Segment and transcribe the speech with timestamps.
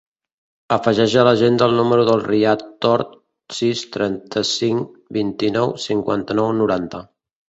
[0.75, 3.11] Afegeix a l'agenda el número del Riad Tort:
[3.57, 4.87] sis, trenta-cinc,
[5.19, 7.03] vint-i-nou, cinquanta-nou, noranta.